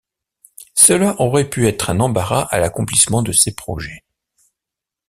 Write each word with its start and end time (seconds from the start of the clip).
Cela 0.73 1.15
aurait 1.21 1.47
pu 1.47 1.67
être 1.67 1.91
un 1.91 1.99
embarras 1.99 2.47
à 2.49 2.57
l’accomplissement 2.59 3.21
de 3.21 3.31
ses 3.31 3.53
projets. 3.53 4.03